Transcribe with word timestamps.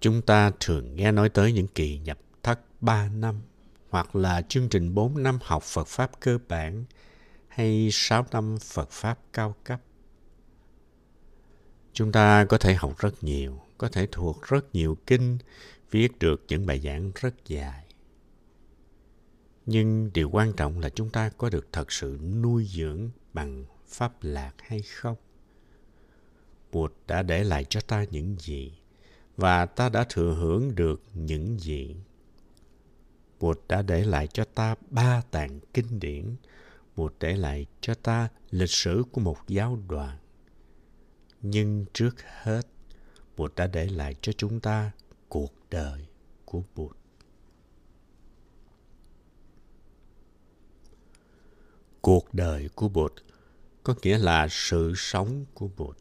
Chúng 0.00 0.22
ta 0.22 0.50
thường 0.60 0.96
nghe 0.96 1.12
nói 1.12 1.28
tới 1.28 1.52
những 1.52 1.66
kỳ 1.66 1.98
nhập 1.98 2.18
thất 2.42 2.60
3 2.80 3.08
năm 3.08 3.40
hoặc 3.90 4.16
là 4.16 4.42
chương 4.42 4.68
trình 4.68 4.94
4 4.94 5.22
năm 5.22 5.38
học 5.42 5.62
Phật 5.62 5.86
Pháp 5.86 6.20
cơ 6.20 6.38
bản 6.48 6.84
hay 7.48 7.88
6 7.92 8.26
năm 8.32 8.56
Phật 8.58 8.90
Pháp 8.90 9.18
cao 9.32 9.54
cấp. 9.64 9.80
Chúng 11.92 12.12
ta 12.12 12.44
có 12.44 12.58
thể 12.58 12.74
học 12.74 12.98
rất 12.98 13.24
nhiều, 13.24 13.60
có 13.78 13.88
thể 13.88 14.06
thuộc 14.12 14.42
rất 14.42 14.74
nhiều 14.74 14.96
kinh, 15.06 15.38
viết 15.90 16.18
được 16.18 16.44
những 16.48 16.66
bài 16.66 16.80
giảng 16.80 17.12
rất 17.14 17.34
dài. 17.46 17.86
Nhưng 19.66 20.10
điều 20.14 20.30
quan 20.30 20.52
trọng 20.52 20.80
là 20.80 20.88
chúng 20.88 21.10
ta 21.10 21.28
có 21.28 21.50
được 21.50 21.68
thật 21.72 21.92
sự 21.92 22.18
nuôi 22.42 22.66
dưỡng 22.70 23.10
bằng 23.32 23.64
pháp 23.86 24.12
lạc 24.22 24.52
hay 24.58 24.82
không? 24.82 25.16
Bụt 26.72 26.92
đã 27.06 27.22
để 27.22 27.44
lại 27.44 27.64
cho 27.64 27.80
ta 27.80 28.04
những 28.10 28.36
gì? 28.38 28.79
Và 29.40 29.66
ta 29.66 29.88
đã 29.88 30.04
thừa 30.08 30.34
hưởng 30.34 30.74
được 30.74 31.02
những 31.14 31.60
gì? 31.60 31.96
Bụt 33.40 33.60
đã 33.68 33.82
để 33.82 34.04
lại 34.04 34.26
cho 34.26 34.44
ta 34.44 34.74
ba 34.90 35.22
tạng 35.30 35.60
kinh 35.74 36.00
điển. 36.00 36.36
Bụt 36.96 37.14
để 37.20 37.36
lại 37.36 37.66
cho 37.80 37.94
ta 37.94 38.28
lịch 38.50 38.70
sử 38.70 39.04
của 39.12 39.20
một 39.20 39.36
giáo 39.48 39.78
đoàn. 39.88 40.18
Nhưng 41.42 41.84
trước 41.92 42.16
hết, 42.42 42.62
Bụt 43.36 43.54
đã 43.56 43.66
để 43.66 43.86
lại 43.86 44.14
cho 44.22 44.32
chúng 44.32 44.60
ta 44.60 44.90
cuộc 45.28 45.52
đời 45.70 46.06
của 46.44 46.62
Bụt. 46.74 46.96
Cuộc 52.00 52.34
đời 52.34 52.68
của 52.74 52.88
Bụt 52.88 53.12
có 53.82 53.94
nghĩa 54.02 54.18
là 54.18 54.46
sự 54.50 54.92
sống 54.96 55.44
của 55.54 55.68
Bụt. 55.76 55.96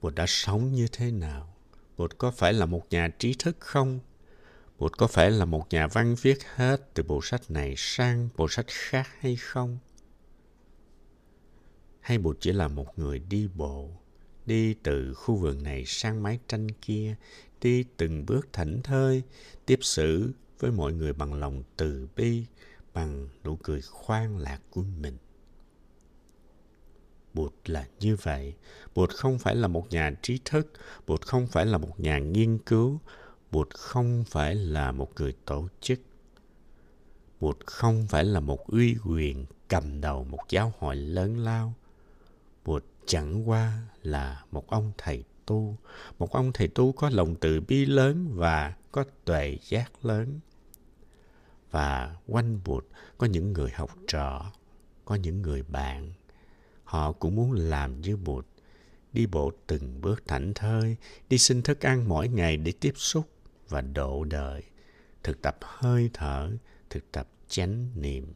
Bụt 0.00 0.14
đã 0.14 0.24
sống 0.28 0.72
như 0.72 0.86
thế 0.92 1.10
nào? 1.10 1.47
Bụt 1.98 2.18
có 2.18 2.30
phải 2.30 2.52
là 2.52 2.66
một 2.66 2.86
nhà 2.90 3.08
trí 3.18 3.34
thức 3.38 3.56
không? 3.60 4.00
Bụt 4.78 4.92
có 4.98 5.06
phải 5.06 5.30
là 5.30 5.44
một 5.44 5.66
nhà 5.70 5.86
văn 5.86 6.14
viết 6.22 6.38
hết 6.54 6.94
từ 6.94 7.02
bộ 7.02 7.20
sách 7.22 7.50
này 7.50 7.74
sang 7.76 8.28
bộ 8.36 8.48
sách 8.48 8.66
khác 8.68 9.08
hay 9.20 9.36
không? 9.36 9.78
Hay 12.00 12.18
Bụt 12.18 12.36
chỉ 12.40 12.52
là 12.52 12.68
một 12.68 12.98
người 12.98 13.18
đi 13.18 13.48
bộ, 13.54 13.90
đi 14.46 14.74
từ 14.74 15.14
khu 15.14 15.36
vườn 15.36 15.62
này 15.62 15.84
sang 15.86 16.22
mái 16.22 16.38
tranh 16.48 16.70
kia, 16.70 17.16
đi 17.60 17.84
từng 17.96 18.26
bước 18.26 18.48
thảnh 18.52 18.82
thơi, 18.82 19.22
tiếp 19.66 19.78
xử 19.82 20.32
với 20.58 20.70
mọi 20.70 20.92
người 20.92 21.12
bằng 21.12 21.34
lòng 21.34 21.62
từ 21.76 22.08
bi, 22.16 22.44
bằng 22.94 23.28
nụ 23.44 23.56
cười 23.56 23.82
khoan 23.82 24.38
lạc 24.38 24.60
của 24.70 24.82
mình. 24.82 25.16
Bụt 27.34 27.52
là 27.66 27.86
như 28.00 28.16
vậy. 28.22 28.54
Bụt 28.94 29.10
không 29.10 29.38
phải 29.38 29.56
là 29.56 29.68
một 29.68 29.86
nhà 29.90 30.12
trí 30.22 30.40
thức, 30.44 30.72
Bụt 31.06 31.22
không 31.22 31.46
phải 31.46 31.66
là 31.66 31.78
một 31.78 32.00
nhà 32.00 32.18
nghiên 32.18 32.58
cứu, 32.58 33.00
Bụt 33.50 33.70
không 33.74 34.24
phải 34.30 34.54
là 34.54 34.92
một 34.92 35.10
người 35.16 35.34
tổ 35.44 35.68
chức. 35.80 36.00
Bụt 37.40 37.56
không 37.66 38.06
phải 38.08 38.24
là 38.24 38.40
một 38.40 38.66
uy 38.66 38.96
quyền 39.04 39.46
cầm 39.68 40.00
đầu 40.00 40.24
một 40.24 40.40
giáo 40.48 40.72
hội 40.78 40.96
lớn 40.96 41.38
lao. 41.38 41.74
Bụt 42.64 42.84
chẳng 43.06 43.48
qua 43.48 43.82
là 44.02 44.44
một 44.52 44.70
ông 44.70 44.92
thầy 44.98 45.24
tu, 45.46 45.76
một 46.18 46.32
ông 46.32 46.52
thầy 46.52 46.68
tu 46.68 46.92
có 46.92 47.10
lòng 47.10 47.34
từ 47.34 47.60
bi 47.60 47.86
lớn 47.86 48.30
và 48.34 48.74
có 48.92 49.04
tuệ 49.24 49.58
giác 49.62 50.04
lớn. 50.04 50.40
Và 51.70 52.16
quanh 52.26 52.60
Bụt 52.64 52.84
có 53.18 53.26
những 53.26 53.52
người 53.52 53.70
học 53.70 53.90
trò, 54.06 54.52
có 55.04 55.14
những 55.14 55.42
người 55.42 55.62
bạn. 55.62 56.12
Họ 56.88 57.12
cũng 57.12 57.36
muốn 57.36 57.52
làm 57.52 58.00
như 58.00 58.16
Bụt, 58.16 58.46
đi 59.12 59.26
bộ 59.26 59.52
từng 59.66 60.00
bước 60.00 60.22
thảnh 60.26 60.52
thơi, 60.54 60.96
đi 61.28 61.38
xin 61.38 61.62
thức 61.62 61.80
ăn 61.80 62.08
mỗi 62.08 62.28
ngày 62.28 62.56
để 62.56 62.72
tiếp 62.80 62.92
xúc 62.96 63.28
và 63.68 63.80
độ 63.80 64.24
đời, 64.24 64.62
thực 65.22 65.42
tập 65.42 65.58
hơi 65.60 66.10
thở, 66.14 66.50
thực 66.90 67.12
tập 67.12 67.28
chánh 67.48 67.88
niệm. 67.94 68.32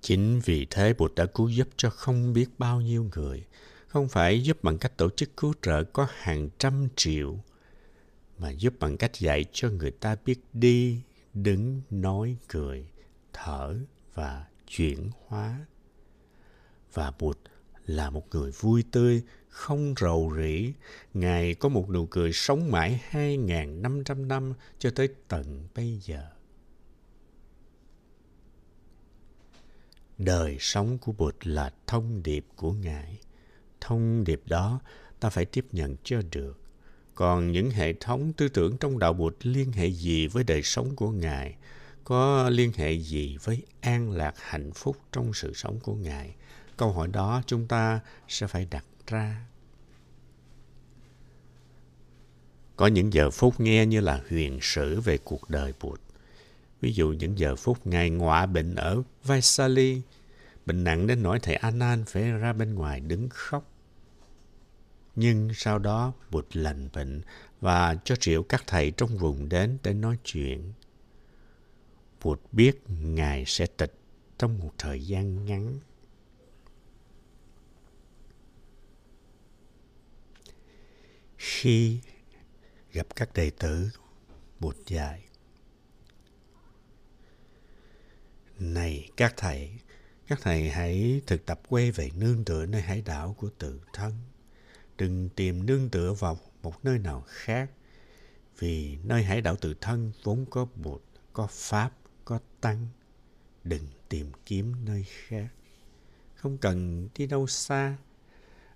Chính 0.00 0.40
vì 0.44 0.66
thế 0.70 0.94
Bụt 0.98 1.14
đã 1.14 1.26
cứu 1.26 1.48
giúp 1.48 1.68
cho 1.76 1.90
không 1.90 2.32
biết 2.32 2.46
bao 2.58 2.80
nhiêu 2.80 3.10
người, 3.16 3.44
không 3.86 4.08
phải 4.08 4.42
giúp 4.42 4.62
bằng 4.62 4.78
cách 4.78 4.96
tổ 4.96 5.10
chức 5.10 5.36
cứu 5.36 5.54
trợ 5.62 5.84
có 5.84 6.06
hàng 6.10 6.48
trăm 6.58 6.88
triệu, 6.96 7.38
mà 8.38 8.50
giúp 8.50 8.74
bằng 8.78 8.96
cách 8.96 9.16
dạy 9.18 9.44
cho 9.52 9.70
người 9.70 9.90
ta 9.90 10.16
biết 10.24 10.40
đi, 10.52 11.00
đứng, 11.34 11.82
nói, 11.90 12.36
cười, 12.48 12.86
thở 13.32 13.76
và 14.16 14.46
chuyển 14.68 15.10
hóa. 15.26 15.66
Và 16.94 17.12
Bụt 17.18 17.38
là 17.86 18.10
một 18.10 18.26
người 18.30 18.50
vui 18.50 18.84
tươi, 18.90 19.22
không 19.48 19.94
rầu 20.00 20.32
rĩ. 20.36 20.72
Ngài 21.14 21.54
có 21.54 21.68
một 21.68 21.90
nụ 21.90 22.06
cười 22.06 22.32
sống 22.32 22.70
mãi 22.70 23.00
2.500 23.10 24.26
năm 24.26 24.52
cho 24.78 24.90
tới 24.90 25.08
tận 25.28 25.68
bây 25.74 25.98
giờ. 26.02 26.26
Đời 30.18 30.56
sống 30.60 30.98
của 30.98 31.12
Bụt 31.12 31.34
là 31.42 31.72
thông 31.86 32.22
điệp 32.22 32.46
của 32.56 32.72
Ngài. 32.72 33.18
Thông 33.80 34.24
điệp 34.24 34.42
đó 34.46 34.80
ta 35.20 35.30
phải 35.30 35.44
tiếp 35.44 35.66
nhận 35.72 35.96
cho 36.04 36.20
được. 36.30 36.60
Còn 37.14 37.52
những 37.52 37.70
hệ 37.70 37.92
thống 37.92 38.32
tư 38.32 38.48
tưởng 38.48 38.76
trong 38.76 38.98
đạo 38.98 39.12
Bụt 39.12 39.36
liên 39.42 39.72
hệ 39.72 39.86
gì 39.86 40.26
với 40.26 40.44
đời 40.44 40.62
sống 40.62 40.96
của 40.96 41.10
Ngài? 41.10 41.56
Có 42.08 42.50
liên 42.50 42.72
hệ 42.76 42.92
gì 42.92 43.36
với 43.44 43.62
an 43.80 44.10
lạc 44.10 44.34
hạnh 44.38 44.70
phúc 44.74 44.96
trong 45.12 45.34
sự 45.34 45.52
sống 45.54 45.80
của 45.80 45.94
Ngài? 45.94 46.34
Câu 46.76 46.92
hỏi 46.92 47.08
đó 47.08 47.42
chúng 47.46 47.66
ta 47.66 48.00
sẽ 48.28 48.46
phải 48.46 48.66
đặt 48.70 48.84
ra. 49.06 49.46
Có 52.76 52.86
những 52.86 53.12
giờ 53.12 53.30
phút 53.30 53.60
nghe 53.60 53.86
như 53.86 54.00
là 54.00 54.22
huyền 54.30 54.58
sử 54.62 55.00
về 55.00 55.18
cuộc 55.18 55.50
đời 55.50 55.72
Bụt. 55.80 56.00
Ví 56.80 56.92
dụ 56.92 57.12
những 57.12 57.38
giờ 57.38 57.56
phút 57.56 57.86
Ngài 57.86 58.10
ngọa 58.10 58.46
bệnh 58.46 58.74
ở 58.74 59.02
Vaisali, 59.24 60.02
bệnh 60.66 60.84
nặng 60.84 61.06
đến 61.06 61.22
nỗi 61.22 61.40
thầy 61.40 61.54
Anan 61.54 62.04
phải 62.06 62.30
ra 62.30 62.52
bên 62.52 62.74
ngoài 62.74 63.00
đứng 63.00 63.28
khóc. 63.28 63.64
Nhưng 65.16 65.50
sau 65.54 65.78
đó 65.78 66.12
Bụt 66.30 66.46
lành 66.52 66.88
bệnh 66.94 67.22
và 67.60 67.96
cho 68.04 68.16
triệu 68.16 68.42
các 68.42 68.64
thầy 68.66 68.90
trong 68.90 69.18
vùng 69.18 69.48
đến 69.48 69.78
để 69.82 69.92
nói 69.92 70.16
chuyện. 70.24 70.72
Bụt 72.22 72.40
biết 72.52 72.82
Ngài 72.88 73.44
sẽ 73.46 73.66
tịch 73.66 73.94
trong 74.38 74.58
một 74.58 74.72
thời 74.78 75.06
gian 75.06 75.44
ngắn. 75.44 75.78
Khi 81.36 82.00
gặp 82.92 83.06
các 83.16 83.34
đệ 83.34 83.50
tử, 83.50 83.90
Bụt 84.60 84.76
dạy. 84.86 85.22
Này 88.58 89.10
các 89.16 89.34
thầy, 89.36 89.70
các 90.26 90.38
thầy 90.42 90.70
hãy 90.70 91.20
thực 91.26 91.46
tập 91.46 91.60
quay 91.68 91.90
về 91.90 92.10
nương 92.16 92.44
tựa 92.44 92.66
nơi 92.66 92.82
hải 92.82 93.02
đảo 93.02 93.34
của 93.38 93.50
tự 93.58 93.80
thân. 93.92 94.12
Đừng 94.98 95.28
tìm 95.28 95.66
nương 95.66 95.88
tựa 95.88 96.12
vào 96.12 96.38
một 96.62 96.84
nơi 96.84 96.98
nào 96.98 97.24
khác. 97.26 97.70
Vì 98.58 98.98
nơi 99.04 99.22
hải 99.22 99.40
đảo 99.40 99.56
tự 99.56 99.74
thân 99.80 100.12
vốn 100.22 100.46
có 100.50 100.66
Bụt, 100.74 101.02
có 101.32 101.46
Pháp, 101.50 101.92
có 102.26 102.38
Tăng. 102.60 102.86
Đừng 103.64 103.86
tìm 104.08 104.32
kiếm 104.46 104.84
nơi 104.84 105.04
khác. 105.08 105.48
Không 106.34 106.58
cần 106.58 107.08
đi 107.14 107.26
đâu 107.26 107.46
xa. 107.46 107.96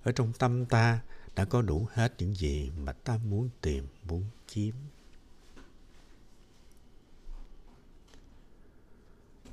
Ở 0.03 0.13
trong 0.13 0.33
tâm 0.39 0.67
ta 0.67 1.01
đã 1.35 1.45
có 1.45 1.63
đủ 1.63 1.87
hết 1.93 2.15
những 2.19 2.35
gì 2.35 2.71
mà 2.79 2.93
ta 2.93 3.19
muốn 3.29 3.49
tìm, 3.61 3.87
muốn 4.09 4.25
kiếm. 4.49 4.75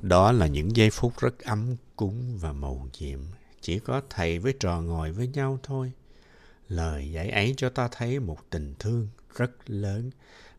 Đó 0.01 0.31
là 0.31 0.47
những 0.47 0.75
giây 0.75 0.89
phút 0.89 1.13
rất 1.19 1.39
ấm 1.39 1.75
cúng 1.95 2.37
và 2.37 2.53
màu 2.53 2.89
nhiệm. 2.99 3.19
Chỉ 3.61 3.79
có 3.79 4.01
thầy 4.09 4.39
với 4.39 4.53
trò 4.59 4.81
ngồi 4.81 5.11
với 5.11 5.27
nhau 5.27 5.59
thôi. 5.63 5.91
Lời 6.67 7.11
dạy 7.11 7.29
ấy 7.29 7.53
cho 7.57 7.69
ta 7.69 7.89
thấy 7.91 8.19
một 8.19 8.49
tình 8.49 8.73
thương 8.79 9.07
rất 9.35 9.69
lớn. 9.69 10.11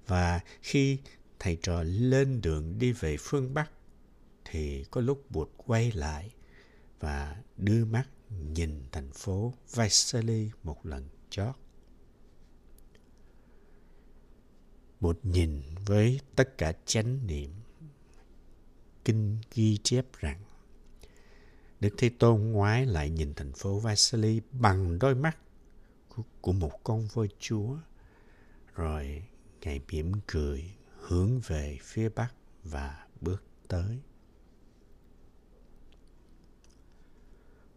Và 0.06 0.40
khi 0.62 0.98
thầy 1.38 1.58
trò 1.62 1.82
lên 1.82 2.40
đường 2.40 2.78
đi 2.78 2.92
về 2.92 3.16
phương 3.20 3.54
Bắc, 3.54 3.70
thì 4.44 4.84
có 4.90 5.00
lúc 5.00 5.30
Bụt 5.30 5.48
quay 5.56 5.92
lại 5.92 6.34
và 7.00 7.36
đưa 7.56 7.84
mắt 7.84 8.04
nhìn 8.30 8.82
thành 8.92 9.10
phố 9.10 9.54
Vaisali 9.74 10.50
một 10.62 10.86
lần 10.86 11.08
chót. 11.30 11.54
Bụt 15.00 15.18
nhìn 15.22 15.62
với 15.86 16.20
tất 16.36 16.58
cả 16.58 16.72
chánh 16.86 17.26
niệm. 17.26 17.50
Kinh 19.04 19.38
ghi 19.54 19.76
chép 19.82 20.06
rằng 20.18 20.42
Đức 21.80 21.94
Thế 21.98 22.10
Tôn 22.18 22.40
ngoái 22.40 22.86
lại 22.86 23.10
nhìn 23.10 23.34
thành 23.34 23.52
phố 23.52 23.78
Vaisali 23.78 24.40
bằng 24.52 24.98
đôi 24.98 25.14
mắt 25.14 25.38
của, 26.40 26.52
một 26.52 26.84
con 26.84 27.08
voi 27.12 27.28
chúa. 27.38 27.76
Rồi 28.74 29.22
Ngài 29.60 29.80
mỉm 29.88 30.12
cười 30.26 30.77
hướng 31.08 31.40
về 31.40 31.78
phía 31.82 32.08
Bắc 32.08 32.34
và 32.64 33.06
bước 33.20 33.42
tới. 33.68 33.98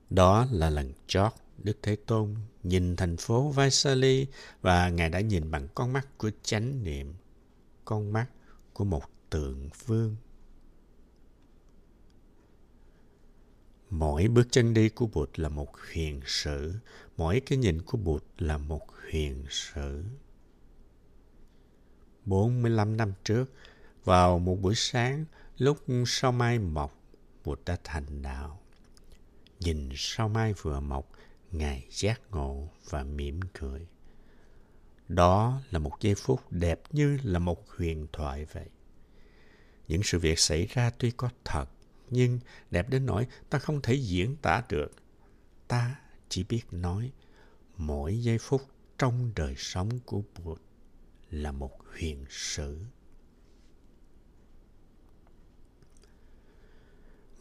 Đó 0.09 0.47
là 0.51 0.69
lần 0.69 0.93
chót 1.07 1.31
Đức 1.57 1.77
Thế 1.81 1.95
Tôn 1.95 2.35
nhìn 2.63 2.95
thành 2.95 3.17
phố 3.17 3.49
Vaisali 3.49 4.27
và 4.61 4.89
Ngài 4.89 5.09
đã 5.09 5.19
nhìn 5.19 5.51
bằng 5.51 5.67
con 5.75 5.93
mắt 5.93 6.17
của 6.17 6.31
chánh 6.43 6.83
niệm, 6.83 7.13
con 7.85 8.13
mắt 8.13 8.27
của 8.73 8.83
một 8.83 9.03
tượng 9.29 9.69
vương. 9.85 10.15
Mỗi 13.89 14.27
bước 14.27 14.47
chân 14.51 14.73
đi 14.73 14.89
của 14.89 15.07
Bụt 15.07 15.39
là 15.39 15.49
một 15.49 15.77
huyền 15.77 16.21
sử, 16.25 16.73
mỗi 17.17 17.41
cái 17.45 17.57
nhìn 17.57 17.81
của 17.81 17.97
Bụt 17.97 18.23
là 18.37 18.57
một 18.57 18.87
huyền 19.11 19.45
sử. 19.49 20.03
45 22.25 22.97
năm 22.97 23.13
trước, 23.23 23.53
vào 24.03 24.39
một 24.39 24.55
buổi 24.61 24.75
sáng, 24.75 25.25
lúc 25.57 25.77
sao 26.05 26.31
mai 26.31 26.59
mọc, 26.59 26.97
Bụt 27.45 27.59
đã 27.65 27.77
thành 27.83 28.21
đạo. 28.21 28.59
Nhìn 29.59 29.89
sao 29.95 30.29
mai 30.29 30.53
vừa 30.53 30.79
mọc, 30.79 31.11
Ngài 31.51 31.87
giác 31.89 32.21
ngộ 32.31 32.69
và 32.89 33.03
mỉm 33.03 33.39
cười. 33.53 33.87
Đó 35.07 35.61
là 35.71 35.79
một 35.79 35.91
giây 36.01 36.15
phút 36.15 36.51
đẹp 36.51 36.81
như 36.91 37.17
là 37.23 37.39
một 37.39 37.69
huyền 37.69 38.07
thoại 38.13 38.45
vậy. 38.45 38.69
Những 39.87 40.03
sự 40.03 40.19
việc 40.19 40.39
xảy 40.39 40.65
ra 40.65 40.91
tuy 40.97 41.11
có 41.11 41.29
thật, 41.45 41.65
nhưng 42.09 42.39
đẹp 42.71 42.89
đến 42.89 43.05
nỗi 43.05 43.27
ta 43.49 43.59
không 43.59 43.81
thể 43.81 43.93
diễn 43.93 44.35
tả 44.35 44.63
được. 44.69 44.91
Ta 45.67 45.99
chỉ 46.29 46.43
biết 46.43 46.61
nói, 46.71 47.11
mỗi 47.77 48.23
giây 48.23 48.37
phút 48.37 48.61
trong 48.97 49.31
đời 49.35 49.55
sống 49.57 49.99
của 50.05 50.21
Bụt 50.43 50.61
là 51.31 51.51
một 51.51 51.71
huyền 51.85 52.25
sử. 52.29 52.79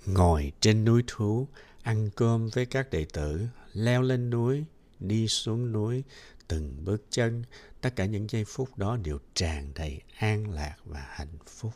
Ngồi 0.06 0.52
trên 0.60 0.84
núi 0.84 1.04
thú, 1.06 1.48
ăn 1.82 2.10
cơm 2.16 2.48
với 2.48 2.66
các 2.66 2.90
đệ 2.90 3.04
tử, 3.04 3.46
leo 3.72 4.02
lên 4.02 4.30
núi, 4.30 4.64
đi 5.00 5.28
xuống 5.28 5.72
núi, 5.72 6.04
từng 6.48 6.84
bước 6.84 7.02
chân, 7.10 7.44
tất 7.80 7.96
cả 7.96 8.04
những 8.04 8.30
giây 8.30 8.44
phút 8.44 8.78
đó 8.78 8.96
đều 8.96 9.18
tràn 9.34 9.72
đầy 9.74 10.00
an 10.16 10.50
lạc 10.50 10.76
và 10.84 11.06
hạnh 11.08 11.38
phúc. 11.46 11.72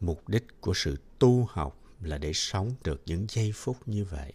Mục 0.00 0.28
đích 0.28 0.60
của 0.60 0.74
sự 0.74 0.96
tu 1.18 1.44
học 1.50 1.80
là 2.00 2.18
để 2.18 2.32
sống 2.34 2.74
được 2.84 3.02
những 3.06 3.26
giây 3.28 3.52
phút 3.54 3.88
như 3.88 4.04
vậy. 4.04 4.32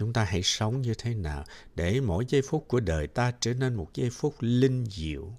Chúng 0.00 0.12
ta 0.12 0.24
hãy 0.24 0.42
sống 0.42 0.82
như 0.82 0.94
thế 0.98 1.14
nào 1.14 1.44
để 1.74 2.00
mỗi 2.00 2.24
giây 2.28 2.42
phút 2.42 2.68
của 2.68 2.80
đời 2.80 3.06
ta 3.06 3.32
trở 3.40 3.54
nên 3.54 3.74
một 3.74 3.94
giây 3.94 4.10
phút 4.10 4.34
linh 4.40 4.86
diệu, 4.90 5.32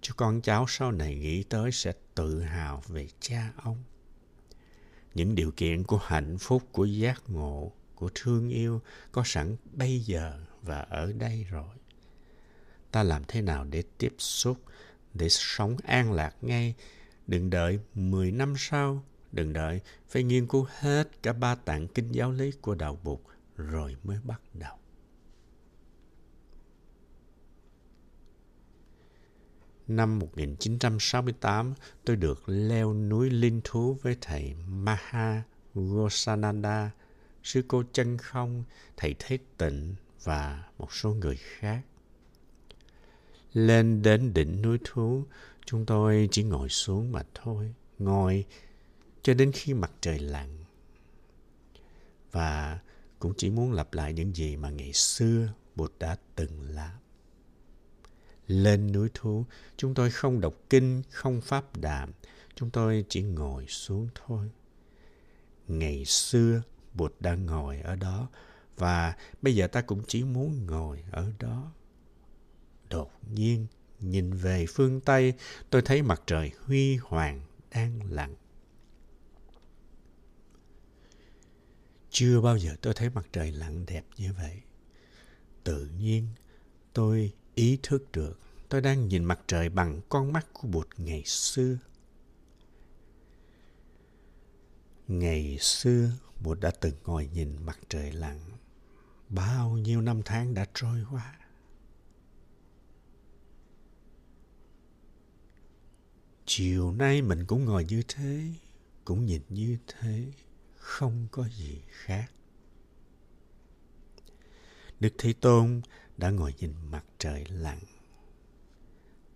cho 0.00 0.14
con 0.16 0.40
cháu 0.40 0.64
sau 0.68 0.92
này 0.92 1.14
nghĩ 1.14 1.42
tới 1.42 1.72
sẽ 1.72 1.92
tự 2.14 2.40
hào 2.40 2.82
về 2.88 3.08
cha 3.20 3.52
ông. 3.62 3.82
Những 5.14 5.34
điều 5.34 5.50
kiện 5.50 5.82
của 5.82 5.96
hạnh 5.96 6.38
phúc 6.38 6.62
của 6.72 6.84
giác 6.84 7.22
ngộ 7.28 7.72
của 7.94 8.10
thương 8.14 8.48
yêu 8.48 8.80
có 9.12 9.22
sẵn 9.24 9.56
bây 9.72 10.00
giờ 10.00 10.40
và 10.62 10.78
ở 10.78 11.12
đây 11.12 11.46
rồi. 11.50 11.74
Ta 12.90 13.02
làm 13.02 13.22
thế 13.28 13.42
nào 13.42 13.64
để 13.64 13.82
tiếp 13.98 14.14
xúc 14.18 14.58
để 15.14 15.28
sống 15.28 15.76
an 15.84 16.12
lạc 16.12 16.36
ngay? 16.40 16.74
Đừng 17.26 17.50
đợi 17.50 17.78
10 17.94 18.30
năm 18.30 18.54
sau 18.58 19.04
đừng 19.32 19.52
đợi 19.52 19.80
phải 20.08 20.22
nghiên 20.22 20.46
cứu 20.46 20.66
hết 20.78 21.22
cả 21.22 21.32
ba 21.32 21.54
tạng 21.54 21.88
kinh 21.88 22.12
giáo 22.12 22.32
lý 22.32 22.50
của 22.50 22.74
đạo 22.74 22.98
Bụt 23.02 23.20
rồi 23.56 23.96
mới 24.04 24.18
bắt 24.24 24.40
đầu 24.54 24.78
Năm 29.88 30.18
1968, 30.18 31.74
tôi 32.04 32.16
được 32.16 32.48
leo 32.48 32.94
núi 32.94 33.30
Linh 33.30 33.60
Thú 33.64 33.98
với 34.02 34.16
thầy 34.20 34.54
Maha 34.68 35.42
Gosananda, 35.74 36.90
sư 37.42 37.64
cô 37.68 37.82
chân 37.92 38.18
không, 38.18 38.64
thầy 38.96 39.14
Thế 39.18 39.38
Tịnh 39.58 39.94
và 40.22 40.64
một 40.78 40.92
số 40.92 41.14
người 41.14 41.36
khác. 41.36 41.80
Lên 43.52 44.02
đến 44.02 44.34
đỉnh 44.34 44.62
núi 44.62 44.78
Thú, 44.84 45.24
chúng 45.66 45.86
tôi 45.86 46.28
chỉ 46.32 46.42
ngồi 46.42 46.68
xuống 46.68 47.12
mà 47.12 47.22
thôi, 47.34 47.74
ngồi 47.98 48.44
cho 49.22 49.34
đến 49.34 49.52
khi 49.52 49.74
mặt 49.74 49.92
trời 50.00 50.18
lặn. 50.18 50.64
Và 52.32 52.78
cũng 53.24 53.34
chỉ 53.36 53.50
muốn 53.50 53.72
lặp 53.72 53.94
lại 53.94 54.12
những 54.12 54.36
gì 54.36 54.56
mà 54.56 54.70
ngày 54.70 54.92
xưa 54.92 55.48
Bụt 55.76 55.92
đã 55.98 56.16
từng 56.34 56.62
làm. 56.62 56.98
Lên 58.46 58.92
núi 58.92 59.08
thú, 59.14 59.44
chúng 59.76 59.94
tôi 59.94 60.10
không 60.10 60.40
đọc 60.40 60.54
kinh, 60.70 61.02
không 61.10 61.40
pháp 61.40 61.76
đàm, 61.76 62.12
chúng 62.54 62.70
tôi 62.70 63.04
chỉ 63.08 63.22
ngồi 63.22 63.66
xuống 63.66 64.08
thôi. 64.14 64.50
Ngày 65.68 66.04
xưa, 66.04 66.62
Bụt 66.94 67.14
đang 67.20 67.46
ngồi 67.46 67.80
ở 67.80 67.96
đó, 67.96 68.28
và 68.76 69.16
bây 69.42 69.54
giờ 69.54 69.66
ta 69.66 69.80
cũng 69.80 70.02
chỉ 70.06 70.24
muốn 70.24 70.66
ngồi 70.66 71.04
ở 71.10 71.32
đó. 71.38 71.72
Đột 72.90 73.12
nhiên, 73.32 73.66
nhìn 74.00 74.32
về 74.32 74.66
phương 74.68 75.00
Tây, 75.00 75.32
tôi 75.70 75.82
thấy 75.82 76.02
mặt 76.02 76.22
trời 76.26 76.50
huy 76.60 76.96
hoàng 76.96 77.40
đang 77.74 78.00
lặn. 78.10 78.34
Chưa 82.16 82.40
bao 82.40 82.58
giờ 82.58 82.76
tôi 82.80 82.94
thấy 82.94 83.10
mặt 83.10 83.26
trời 83.32 83.52
lặn 83.52 83.86
đẹp 83.86 84.04
như 84.16 84.32
vậy. 84.32 84.60
Tự 85.64 85.86
nhiên, 85.98 86.28
tôi 86.92 87.32
ý 87.54 87.78
thức 87.82 88.12
được 88.12 88.40
tôi 88.68 88.80
đang 88.80 89.08
nhìn 89.08 89.24
mặt 89.24 89.40
trời 89.46 89.68
bằng 89.68 90.00
con 90.08 90.32
mắt 90.32 90.46
của 90.52 90.68
Bụt 90.68 90.88
ngày 90.96 91.22
xưa. 91.24 91.78
Ngày 95.08 95.58
xưa, 95.60 96.10
Bụt 96.42 96.60
đã 96.60 96.70
từng 96.70 96.94
ngồi 97.04 97.28
nhìn 97.34 97.56
mặt 97.66 97.78
trời 97.88 98.12
lặn. 98.12 98.40
Bao 99.28 99.70
nhiêu 99.76 100.00
năm 100.00 100.22
tháng 100.24 100.54
đã 100.54 100.66
trôi 100.74 101.04
qua. 101.10 101.38
Chiều 106.46 106.92
nay 106.92 107.22
mình 107.22 107.46
cũng 107.46 107.64
ngồi 107.64 107.84
như 107.84 108.02
thế, 108.08 108.42
cũng 109.04 109.26
nhìn 109.26 109.42
như 109.48 109.78
thế, 109.86 110.24
không 110.84 111.28
có 111.30 111.48
gì 111.48 111.82
khác. 111.88 112.32
Đức 115.00 115.14
Thế 115.18 115.32
Tôn 115.32 115.80
đã 116.16 116.30
ngồi 116.30 116.54
nhìn 116.58 116.74
mặt 116.90 117.04
trời 117.18 117.44
lặn. 117.50 117.78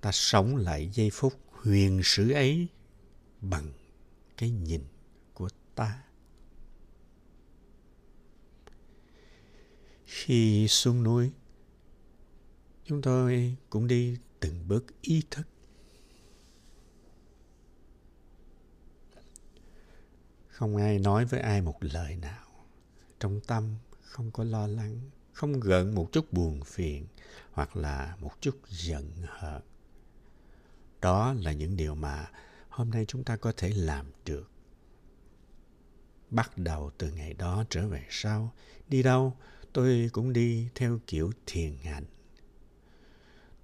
Ta 0.00 0.12
sống 0.12 0.56
lại 0.56 0.90
giây 0.92 1.10
phút 1.12 1.32
huyền 1.50 2.00
sử 2.04 2.32
ấy 2.32 2.68
bằng 3.40 3.72
cái 4.36 4.50
nhìn 4.50 4.82
của 5.34 5.48
ta. 5.74 6.02
Khi 10.04 10.68
xuống 10.68 11.02
núi, 11.02 11.30
chúng 12.84 13.02
tôi 13.02 13.56
cũng 13.70 13.86
đi 13.86 14.16
từng 14.40 14.68
bước 14.68 14.84
ý 15.00 15.22
thức. 15.30 15.48
Không 20.58 20.76
ai 20.76 20.98
nói 20.98 21.24
với 21.24 21.40
ai 21.40 21.62
một 21.62 21.76
lời 21.80 22.16
nào. 22.16 22.46
Trong 23.20 23.40
tâm 23.40 23.74
không 24.02 24.30
có 24.30 24.44
lo 24.44 24.66
lắng 24.66 25.00
không 25.32 25.60
gợn 25.60 25.94
một 25.94 26.08
chút 26.12 26.32
buồn 26.32 26.60
phiền 26.64 27.06
hoặc 27.52 27.76
là 27.76 28.16
một 28.20 28.30
chút 28.40 28.56
giận 28.68 29.12
hờn. 29.26 29.62
Đó 31.00 31.32
là 31.32 31.52
những 31.52 31.76
điều 31.76 31.94
mà 31.94 32.30
hôm 32.68 32.90
nay 32.90 33.04
chúng 33.08 33.24
ta 33.24 33.36
có 33.36 33.52
thể 33.56 33.68
làm 33.68 34.06
được. 34.24 34.50
Bắt 36.30 36.58
đầu 36.58 36.90
từ 36.98 37.12
ngày 37.12 37.34
đó 37.34 37.64
trở 37.70 37.88
về 37.88 38.06
sau, 38.10 38.52
đi 38.88 39.02
đâu 39.02 39.36
tôi 39.72 40.10
cũng 40.12 40.32
đi 40.32 40.68
theo 40.74 41.00
kiểu 41.06 41.32
thiền 41.46 41.76
hành. 41.82 42.04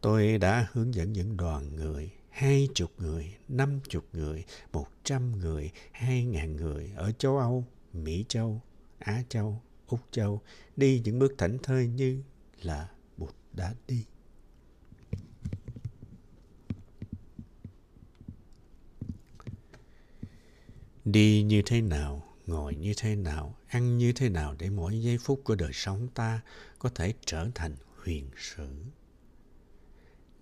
Tôi 0.00 0.38
đã 0.38 0.68
hướng 0.72 0.94
dẫn 0.94 1.12
những 1.12 1.36
đoàn 1.36 1.76
người, 1.76 2.10
hai 2.34 2.68
chục 2.74 2.92
người, 2.98 3.34
năm 3.48 3.80
chục 3.88 4.04
người, 4.12 4.44
một 4.72 4.86
trăm 5.04 5.38
người, 5.38 5.70
hai 5.92 6.24
ngàn 6.24 6.56
người 6.56 6.92
ở 6.96 7.12
châu 7.12 7.38
Âu, 7.38 7.64
Mỹ 7.92 8.24
Châu, 8.28 8.62
Á 8.98 9.22
Châu, 9.28 9.62
Úc 9.86 10.00
Châu 10.10 10.40
đi 10.76 11.02
những 11.04 11.18
bước 11.18 11.34
thảnh 11.38 11.58
thơi 11.62 11.86
như 11.86 12.22
là 12.62 12.88
Bụt 13.16 13.34
đã 13.52 13.74
đi. 13.88 14.04
Đi 21.04 21.42
như 21.42 21.62
thế 21.66 21.80
nào, 21.80 22.34
ngồi 22.46 22.74
như 22.74 22.92
thế 22.96 23.16
nào, 23.16 23.58
ăn 23.66 23.98
như 23.98 24.12
thế 24.12 24.28
nào 24.28 24.54
để 24.58 24.70
mỗi 24.70 25.02
giây 25.02 25.18
phút 25.18 25.40
của 25.44 25.54
đời 25.54 25.72
sống 25.72 26.08
ta 26.14 26.40
có 26.78 26.88
thể 26.94 27.14
trở 27.26 27.48
thành 27.54 27.76
huyền 27.96 28.30
sử. 28.36 28.68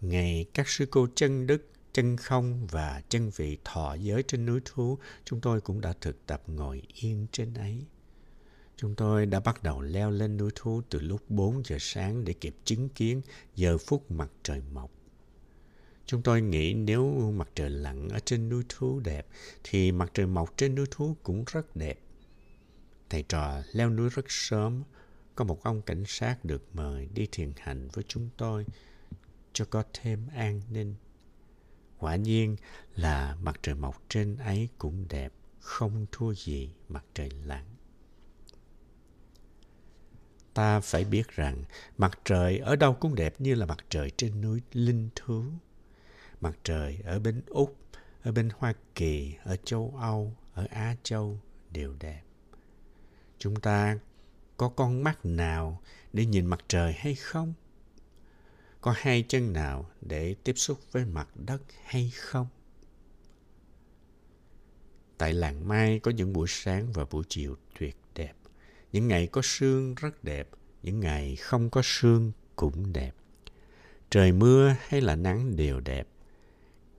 Ngày 0.01 0.47
các 0.55 0.69
sư 0.69 0.87
cô 0.91 1.07
chân 1.15 1.47
đức, 1.47 1.69
chân 1.93 2.17
không 2.17 2.67
và 2.67 3.03
chân 3.09 3.31
vị 3.37 3.59
thọ 3.65 3.95
giới 3.95 4.23
trên 4.23 4.47
núi 4.47 4.61
thú, 4.65 4.99
chúng 5.25 5.41
tôi 5.41 5.61
cũng 5.61 5.81
đã 5.81 5.93
thực 6.01 6.27
tập 6.27 6.43
ngồi 6.47 6.83
yên 6.95 7.27
trên 7.33 7.55
ấy. 7.55 7.85
Chúng 8.77 8.95
tôi 8.95 9.27
đã 9.27 9.41
bắt 9.41 9.63
đầu 9.63 9.81
leo 9.81 10.11
lên 10.11 10.37
núi 10.37 10.51
thú 10.55 10.83
từ 10.91 11.01
lúc 11.01 11.31
4 11.31 11.63
giờ 11.65 11.77
sáng 11.81 12.25
để 12.25 12.33
kịp 12.33 12.57
chứng 12.65 12.89
kiến 12.89 13.23
giờ 13.57 13.79
phút 13.79 14.11
mặt 14.11 14.31
trời 14.43 14.63
mọc. 14.73 14.91
Chúng 16.07 16.23
tôi 16.23 16.43
nghĩ 16.43 16.75
nếu 16.75 17.33
mặt 17.37 17.49
trời 17.55 17.71
lặn 17.71 18.09
ở 18.09 18.19
trên 18.19 18.49
núi 18.49 18.63
thú 18.69 19.01
đẹp, 19.01 19.27
thì 19.65 19.93
mặt 19.93 20.11
trời 20.15 20.27
mọc 20.27 20.57
trên 20.57 20.75
núi 20.75 20.87
thú 20.91 21.17
cũng 21.23 21.45
rất 21.47 21.77
đẹp. 21.77 21.99
Thầy 23.11 23.25
trò 23.29 23.63
leo 23.73 23.91
núi 23.91 24.09
rất 24.09 24.25
sớm, 24.29 24.83
có 25.35 25.45
một 25.45 25.63
ông 25.63 25.83
cảnh 25.83 26.05
sát 26.07 26.45
được 26.45 26.63
mời 26.73 27.09
đi 27.15 27.29
thiền 27.33 27.53
hành 27.57 27.89
với 27.93 28.05
chúng 28.09 28.29
tôi 28.37 28.67
cho 29.53 29.65
có 29.65 29.83
thêm 29.93 30.29
an 30.35 30.61
ninh. 30.71 30.95
Quả 32.03 32.17
nhiên 32.17 32.57
là 32.97 33.37
mặt 33.43 33.61
trời 33.63 33.75
mọc 33.75 34.03
trên 34.09 34.37
ấy 34.37 34.69
cũng 34.79 35.07
đẹp, 35.09 35.33
không 35.61 36.07
thua 36.13 36.35
gì 36.35 36.75
mặt 36.89 37.05
trời 37.15 37.31
lặn. 37.45 37.65
Ta 40.55 40.81
phải 40.81 41.05
biết 41.05 41.29
rằng 41.29 41.65
mặt 41.99 42.19
trời 42.25 42.59
ở 42.59 42.77
đâu 42.77 42.95
cũng 42.95 43.15
đẹp 43.15 43.41
như 43.41 43.55
là 43.55 43.67
mặt 43.67 43.79
trời 43.89 44.11
trên 44.11 44.41
núi 44.41 44.61
Linh 44.73 45.09
Thú. 45.17 45.45
Mặt 46.41 46.59
trời 46.65 46.99
ở 47.05 47.19
bên 47.19 47.43
Úc, 47.47 47.77
ở 48.23 48.33
bên 48.33 48.49
Hoa 48.59 48.75
Kỳ, 48.95 49.35
ở 49.45 49.57
châu 49.57 49.95
Âu, 50.01 50.37
ở 50.55 50.67
Á 50.71 50.97
Châu 51.03 51.41
đều 51.71 51.95
đẹp. 52.01 52.23
Chúng 53.39 53.57
ta 53.57 53.99
có 54.57 54.69
con 54.69 55.05
mắt 55.05 55.27
nào 55.27 55.81
để 56.13 56.27
nhìn 56.27 56.47
mặt 56.47 56.65
trời 56.69 56.93
hay 56.93 57.15
không? 57.15 57.55
Có 58.83 58.95
hai 58.97 59.25
chân 59.29 59.53
nào 59.53 59.91
để 60.01 60.35
tiếp 60.45 60.53
xúc 60.57 60.79
với 60.93 61.05
mặt 61.05 61.29
đất 61.35 61.63
hay 61.85 62.13
không? 62.17 62.47
Tại 65.19 65.35
làng 65.35 65.69
Mai 65.69 65.99
có 65.99 66.11
những 66.11 66.33
buổi 66.33 66.49
sáng 66.49 66.93
và 66.93 67.05
buổi 67.11 67.25
chiều 67.29 67.57
tuyệt 67.79 67.97
đẹp. 68.15 68.33
Những 68.93 69.09
ngày 69.09 69.27
có 69.27 69.41
sương 69.45 69.95
rất 69.95 70.25
đẹp, 70.25 70.49
những 70.83 71.01
ngày 71.01 71.37
không 71.37 71.71
có 71.71 71.81
sương 71.85 72.33
cũng 72.57 72.93
đẹp. 72.93 73.15
Trời 74.11 74.33
mưa 74.33 74.77
hay 74.81 75.01
là 75.01 75.17
nắng 75.17 75.57
đều 75.57 75.81
đẹp. 75.81 76.09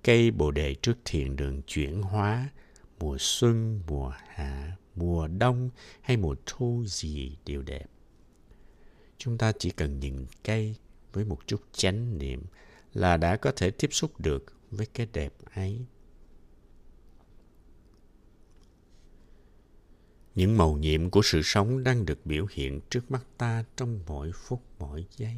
Cây 0.03 0.31
bồ 0.31 0.51
đề 0.51 0.75
trước 0.75 0.97
thiền 1.05 1.35
đường 1.35 1.61
chuyển 1.67 2.01
hóa, 2.01 2.49
mùa 2.99 3.17
xuân, 3.19 3.81
mùa 3.87 4.13
hạ, 4.27 4.77
mùa 4.95 5.27
đông 5.27 5.69
hay 6.01 6.17
mùa 6.17 6.35
thu 6.45 6.83
gì 6.87 7.37
đều 7.45 7.61
đẹp. 7.61 7.85
Chúng 9.17 9.37
ta 9.37 9.51
chỉ 9.59 9.71
cần 9.71 9.99
nhìn 9.99 10.25
cây 10.43 10.75
với 11.13 11.25
một 11.25 11.39
chút 11.48 11.62
chánh 11.72 12.17
niệm 12.17 12.43
là 12.93 13.17
đã 13.17 13.38
có 13.38 13.51
thể 13.55 13.72
tiếp 13.72 13.93
xúc 13.93 14.22
được 14.22 14.46
với 14.72 14.86
cái 14.86 15.08
đẹp 15.13 15.34
ấy. 15.55 15.86
Những 20.36 20.58
màu 20.58 20.77
nhiệm 20.77 21.10
của 21.10 21.22
sự 21.24 21.41
sống 21.43 21.84
đang 21.84 22.05
được 22.05 22.25
biểu 22.25 22.46
hiện 22.51 22.79
trước 22.89 23.12
mắt 23.12 23.25
ta 23.38 23.63
trong 23.77 24.00
mỗi 24.08 24.32
phút, 24.36 24.62
mỗi 24.79 25.05
giây. 25.17 25.36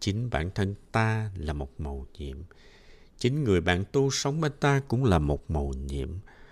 Chính 0.00 0.30
bản 0.30 0.50
thân 0.54 0.74
ta 0.92 1.30
là 1.36 1.52
một 1.52 1.80
màu 1.80 2.06
nhiệm. 2.18 2.38
Chính 3.18 3.44
người 3.44 3.60
bạn 3.60 3.84
tu 3.92 4.10
sống 4.10 4.40
bên 4.40 4.52
ta 4.60 4.82
cũng 4.88 5.04
là 5.04 5.18
một 5.18 5.50
màu 5.50 5.72
nhiệm. 5.86 6.08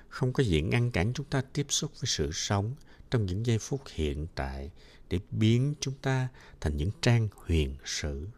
Không 0.09 0.33
có 0.33 0.45
gì 0.45 0.62
ngăn 0.62 0.90
cản 0.90 1.12
chúng 1.14 1.26
ta 1.26 1.43
tiếp 1.52 1.66
xúc 1.69 1.90
với 2.00 2.07
sự 2.07 2.31
sống 2.33 2.75
trong 3.14 3.26
những 3.26 3.47
giây 3.47 3.59
phút 3.59 3.80
hiện 3.94 4.26
tại 4.35 4.71
để 5.11 5.18
biến 5.30 5.75
chúng 5.80 5.94
ta 6.02 6.28
thành 6.61 6.76
những 6.76 6.90
trang 7.02 7.28
huyền 7.37 7.76
sử. 7.85 8.28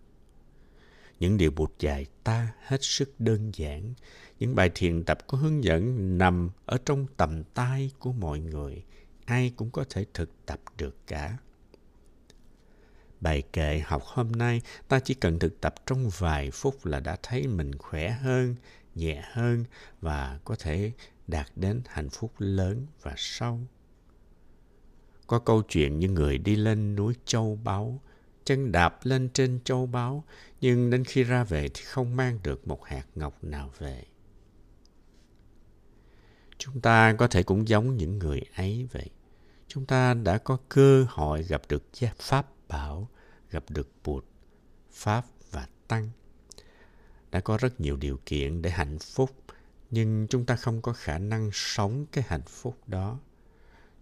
Những 1.21 1.37
điều 1.37 1.51
buộc 1.51 1.79
dạy 1.79 2.07
ta 2.25 2.53
hết 2.67 2.83
sức 2.83 3.21
đơn 3.21 3.51
giản. 3.55 3.95
Những 4.39 4.55
bài 4.55 4.71
thiền 4.75 5.05
tập 5.05 5.19
có 5.27 5.39
hướng 5.39 5.65
dẫn 5.65 6.19
nằm 6.19 6.51
ở 6.67 6.79
trong 6.87 7.07
tầm 7.17 7.45
tay 7.45 7.91
của 7.99 8.13
mọi 8.13 8.41
người– 8.41 8.85
ai 9.27 9.53
cũng 9.57 9.71
có 9.71 9.85
thể 9.91 10.05
thực 10.15 10.47
tập 10.47 10.61
được 10.79 10.97
cả. 11.07 11.37
Bài 13.21 13.43
kệ 13.53 13.83
học 13.85 14.03
hôm 14.05 14.33
nay 14.33 14.61
ta 14.89 15.01
chỉ 15.01 15.15
cần 15.15 15.39
thực 15.39 15.61
tập 15.61 15.75
trong 15.87 16.11
vài 16.19 16.51
phút 16.51 16.87
là 16.87 17.01
đã 17.01 17.17
thấy 17.23 17.47
mình 17.47 17.79
khỏe 17.79 18.11
hơn, 18.11 18.55
nhẹ 18.95 19.25
hơn 19.33 19.65
và 20.01 20.41
có 20.45 20.57
thể 20.59 20.93
đạt 21.27 21.47
đến 21.57 21.83
hạnh 21.87 22.11
phúc 22.11 22.33
lớn 22.39 22.87
và 23.03 23.15
sâu. 23.17 23.61
Có 25.27 25.39
câu 25.39 25.63
chuyện 25.63 25.99
như 25.99 26.09
người 26.09 26.39
đi 26.39 26.57
lên 26.57 26.97
núi 26.97 27.15
Châu 27.25 27.59
Báu, 27.65 28.01
chân 28.45 28.73
đạp 28.73 28.99
lên 29.03 29.29
trên 29.29 29.61
Châu 29.65 29.87
Báu, 29.87 30.25
nhưng 30.61 30.91
đến 30.91 31.05
khi 31.05 31.23
ra 31.23 31.45
về 31.45 31.69
thì 31.75 31.83
không 31.85 32.17
mang 32.17 32.39
được 32.43 32.69
một 32.69 32.85
hạt 32.85 33.05
ngọc 33.15 33.45
nào 33.45 33.71
về. 33.79 34.05
Chúng 36.59 36.81
ta 36.81 37.15
có 37.19 37.29
thể 37.29 37.43
cũng 37.43 37.69
giống 37.69 37.97
những 37.97 38.19
người 38.19 38.41
ấy 38.57 38.89
vậy 38.93 39.11
chúng 39.77 39.87
ta 39.87 40.15
đã 40.15 40.39
có 40.39 40.59
cơ 40.69 41.07
hội 41.09 41.43
gặp 41.43 41.63
được 41.69 41.83
Pháp 42.19 42.47
Bảo, 42.69 43.09
gặp 43.51 43.65
được 43.69 43.89
Bụt, 44.05 44.25
Pháp 44.91 45.25
và 45.51 45.69
Tăng. 45.89 46.11
Đã 47.31 47.41
có 47.41 47.57
rất 47.57 47.81
nhiều 47.81 47.97
điều 47.97 48.21
kiện 48.27 48.63
để 48.63 48.71
hạnh 48.71 48.99
phúc, 48.99 49.31
nhưng 49.91 50.27
chúng 50.31 50.47
ta 50.47 50.57
không 50.57 50.83
có 50.83 50.93
khả 50.93 51.19
năng 51.19 51.51
sống 51.53 52.07
cái 52.13 52.25
hạnh 52.29 52.47
phúc 52.47 52.77
đó. 52.87 53.19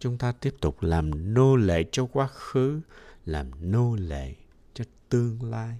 Chúng 0.04 0.18
ta 0.18 0.32
tiếp 0.32 0.54
tục 0.61 0.82
làm 0.82 1.34
nô 1.34 1.56
lệ 1.56 1.84
cho 1.92 2.06
quá 2.12 2.26
khứ, 2.26 2.80
làm 3.25 3.50
nô 3.61 3.96
lệ 3.96 4.34
cho 4.75 4.84
tương 5.08 5.50
lai. 5.50 5.78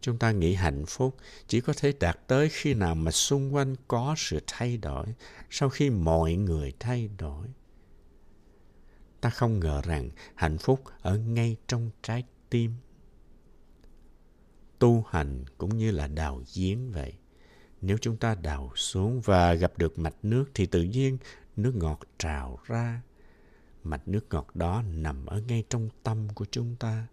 Chúng 0.00 0.18
ta 0.18 0.32
nghĩ 0.32 0.54
hạnh 0.54 0.84
phúc 0.86 1.16
chỉ 1.46 1.60
có 1.60 1.72
thể 1.76 1.92
đạt 2.00 2.18
tới 2.26 2.48
khi 2.48 2.74
nào 2.74 2.94
mà 2.94 3.10
xung 3.10 3.54
quanh 3.54 3.74
có 3.88 4.14
sự 4.18 4.40
thay 4.46 4.76
đổi, 4.76 5.06
sau 5.50 5.68
khi 5.68 5.90
mọi 5.90 6.34
người 6.34 6.72
thay 6.80 7.10
đổi. 7.18 7.46
Ta 9.20 9.30
không 9.30 9.60
ngờ 9.60 9.82
rằng 9.84 10.10
hạnh 10.34 10.58
phúc 10.58 10.84
ở 11.00 11.18
ngay 11.18 11.56
trong 11.66 11.90
trái 12.02 12.24
tim. 12.50 12.72
Tu 14.78 15.04
hành 15.10 15.44
cũng 15.58 15.76
như 15.76 15.90
là 15.90 16.06
đào 16.06 16.42
giếng 16.54 16.92
vậy. 16.92 17.12
Nếu 17.80 17.98
chúng 18.00 18.16
ta 18.16 18.34
đào 18.34 18.72
xuống 18.76 19.20
và 19.20 19.54
gặp 19.54 19.78
được 19.78 19.98
mạch 19.98 20.16
nước 20.22 20.44
thì 20.54 20.66
tự 20.66 20.82
nhiên 20.82 21.18
nước 21.56 21.74
ngọt 21.74 22.00
trào 22.18 22.58
ra 22.64 23.02
mạch 23.84 24.08
nước 24.08 24.26
ngọt 24.30 24.46
đó 24.54 24.82
nằm 24.82 25.26
ở 25.26 25.40
ngay 25.40 25.64
trong 25.70 25.88
tâm 26.02 26.28
của 26.34 26.46
chúng 26.50 26.76
ta 26.76 27.06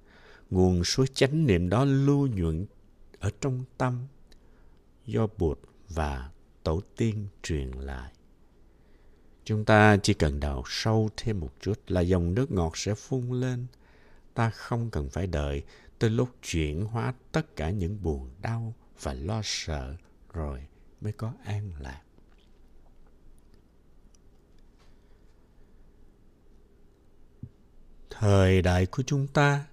nguồn 0.50 0.84
suối 0.84 1.08
chánh 1.14 1.46
niệm 1.46 1.70
đó 1.70 1.86
lưu 1.86 2.28
nhuận 2.28 2.66
ở 3.20 3.32
trong 3.42 3.64
tâm 3.78 4.08
do 5.06 5.28
bụt 5.38 5.60
và 5.90 6.32
tổ 6.64 6.82
tiên 6.98 7.28
truyền 7.44 7.72
lại 7.72 8.14
Chúng 9.46 9.66
ta 9.66 9.98
chỉ 9.98 10.14
cần 10.14 10.40
đào 10.40 10.64
sâu 10.66 11.10
thêm 11.18 11.40
một 11.40 11.54
chút 11.62 11.80
là 11.88 12.02
dòng 12.02 12.34
nước 12.34 12.52
ngọt 12.52 12.78
sẽ 12.78 12.96
phun 12.96 13.42
lên. 13.42 13.66
Ta 14.34 14.50
không 14.50 14.90
cần 14.90 15.10
phải 15.10 15.28
đợi 15.28 15.64
tới 16.00 16.10
lúc 16.10 16.30
chuyển 16.42 16.86
hóa 16.86 17.14
tất 17.32 17.56
cả 17.56 17.70
những 17.70 18.04
buồn 18.04 18.30
đau 18.42 18.74
và 19.02 19.14
lo 19.14 19.42
sợ 19.44 19.96
rồi 20.34 20.68
mới 21.02 21.14
có 21.14 21.34
an 21.46 21.72
lạc. 21.80 22.02
Thời 28.24 28.62
đại 28.62 28.86
của 28.86 29.04
chúng 29.04 29.28
ta. 29.28 29.66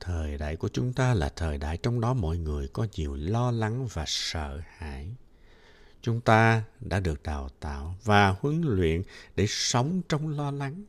Thời 0.00 0.38
đại 0.38 0.56
của 0.56 0.68
chúng 0.68 0.92
ta 0.92 1.14
là 1.14 1.32
thời 1.36 1.58
đại 1.58 1.76
trong 1.76 2.00
đó 2.00 2.14
mọi 2.14 2.38
người 2.38 2.68
có 2.68 2.86
nhiều 2.92 3.14
lo 3.14 3.50
lắng 3.50 3.86
và 3.92 4.04
sợ 4.06 4.60
hãi. 4.76 5.14
Chúng 6.02 6.20
ta 6.20 6.62
đã 6.80 7.00
được 7.00 7.22
đào 7.22 7.48
tạo 7.60 7.96
và 8.04 8.36
huấn 8.40 8.62
luyện 8.62 9.02
để 9.36 9.46
sống 9.48 10.02
trong 10.08 10.28
lo 10.28 10.50
lắng. 10.50 10.84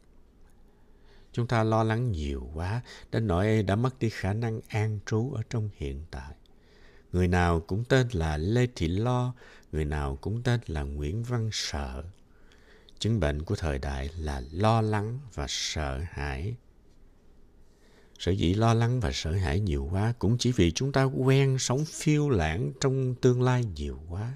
Chúng 1.31 1.47
ta 1.47 1.63
lo 1.63 1.83
lắng 1.83 2.11
nhiều 2.11 2.49
quá 2.53 2.81
đến 3.11 3.27
nỗi 3.27 3.63
đã 3.63 3.75
mất 3.75 3.99
đi 3.99 4.09
khả 4.09 4.33
năng 4.33 4.61
an 4.67 4.99
trú 5.05 5.33
ở 5.33 5.41
trong 5.49 5.69
hiện 5.75 6.05
tại. 6.11 6.33
Người 7.11 7.27
nào 7.27 7.59
cũng 7.59 7.83
tên 7.83 8.07
là 8.11 8.37
lê 8.37 8.67
thị 8.75 8.87
lo, 8.87 9.33
người 9.71 9.85
nào 9.85 10.17
cũng 10.21 10.43
tên 10.43 10.59
là 10.67 10.83
nguyễn 10.83 11.23
văn 11.23 11.49
sợ. 11.51 12.03
Chứng 12.99 13.19
bệnh 13.19 13.43
của 13.43 13.55
thời 13.55 13.79
đại 13.79 14.09
là 14.17 14.41
lo 14.51 14.81
lắng 14.81 15.19
và 15.33 15.45
sợ 15.49 16.01
hãi 16.11 16.55
sở 18.19 18.31
dĩ 18.31 18.53
lo 18.53 18.73
lắng 18.73 18.99
và 18.99 19.11
sợ 19.13 19.31
hãi 19.31 19.59
nhiều 19.59 19.89
quá 19.91 20.13
cũng 20.19 20.37
chỉ 20.37 20.51
vì 20.51 20.71
chúng 20.71 20.91
ta 20.91 21.03
quen 21.03 21.59
sống 21.59 21.85
phiêu 21.85 22.29
lãng 22.29 22.71
trong 22.81 23.15
tương 23.15 23.41
lai 23.41 23.65
nhiều 23.75 23.99
quá. 24.09 24.33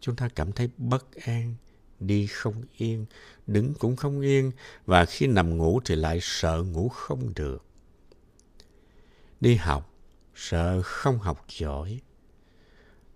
Chúng 0.00 0.16
ta 0.16 0.28
cảm 0.28 0.52
thấy 0.52 0.68
bất 0.76 1.14
an, 1.14 1.54
đi 2.00 2.26
không 2.26 2.62
yên, 2.76 3.06
đứng 3.46 3.74
cũng 3.74 3.96
không 3.96 4.20
yên 4.20 4.52
và 4.86 5.04
khi 5.04 5.26
nằm 5.26 5.56
ngủ 5.58 5.80
thì 5.84 5.96
lại 5.96 6.18
sợ 6.22 6.62
ngủ 6.62 6.88
không 6.88 7.32
được. 7.34 7.64
Đi 9.40 9.54
học, 9.54 9.94
sợ 10.34 10.82
không 10.82 11.18
học 11.18 11.46
giỏi. 11.58 12.00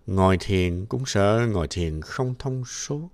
Ngồi 0.07 0.37
thiền 0.39 0.85
cũng 0.85 1.05
sợ 1.05 1.47
ngồi 1.51 1.67
thiền 1.69 2.01
không 2.01 2.35
thông 2.39 2.65
suốt. 2.65 3.09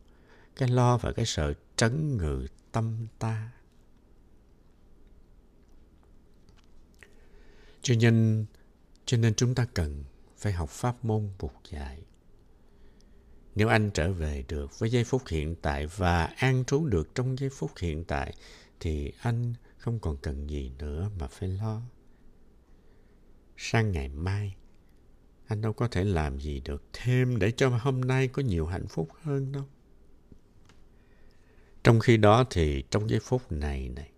Cái 0.56 0.70
lo 0.70 0.98
và 0.98 1.12
cái 1.12 1.26
sợ 1.26 1.54
trấn 1.76 2.18
ngự 2.18 2.48
tâm 2.72 3.08
ta. 3.20 3.52
Cho 7.82 7.96
nên 8.00 8.46
cho 9.06 9.18
nên 9.18 9.34
chúng 9.36 9.56
ta 9.56 9.66
cần 9.74 10.04
phải 10.38 10.54
học 10.54 10.70
pháp 10.70 11.06
môn 11.06 11.30
buộc 11.40 11.54
dạy 11.72 12.02
nếu 13.56 13.68
anh 13.68 13.92
trở 13.94 14.12
về 14.12 14.44
được 14.48 14.80
với 14.80 14.90
giây 14.90 15.04
phút 15.04 15.22
hiện 15.28 15.56
tại 15.62 15.88
và 15.88 16.26
an 16.26 16.64
trú 16.68 16.86
được 16.86 17.16
trong 17.16 17.40
giây 17.40 17.50
phút 17.50 17.72
hiện 17.78 18.04
tại 18.04 18.34
thì 18.80 19.12
anh 19.22 19.54
không 19.78 20.00
còn 20.00 20.18
cần 20.18 20.50
gì 20.50 20.72
nữa 20.80 21.10
mà 21.20 21.28
phải 21.28 21.50
lo. 21.50 21.82
Sang 23.58 23.92
ngày 23.92 24.10
mai, 24.10 24.56
anh 25.48 25.62
đâu 25.62 25.74
có 25.74 25.88
thể 25.88 26.04
làm 26.04 26.40
gì 26.40 26.62
được 26.66 26.84
thêm 26.94 27.40
để 27.40 27.52
cho 27.52 27.70
hôm 27.70 28.02
nay 28.02 28.28
có 28.28 28.42
nhiều 28.42 28.66
hạnh 28.66 28.88
phúc 28.88 29.10
hơn 29.22 29.52
đâu. 29.52 29.66
Trong 31.84 32.00
khi 32.00 32.18
đó 32.18 32.44
thì 32.50 32.84
trong 32.92 33.10
giây 33.10 33.20
phút 33.20 33.52
này 33.52 33.90
này, 33.90 34.10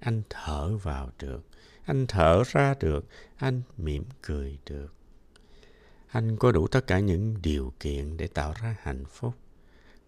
anh 0.00 0.22
thở 0.30 0.76
vào 0.76 1.10
được, 1.18 1.46
anh 1.84 2.06
thở 2.06 2.42
ra 2.46 2.74
được, 2.80 3.04
anh 3.36 3.62
mỉm 3.76 4.04
cười 4.22 4.58
được. 4.66 4.94
Anh 6.08 6.36
có 6.36 6.52
đủ 6.52 6.66
tất 6.66 6.86
cả 6.86 6.98
những 6.98 7.36
điều 7.42 7.72
kiện 7.80 8.16
để 8.16 8.26
tạo 8.26 8.54
ra 8.62 8.76
hạnh 8.82 9.04
phúc. 9.10 9.34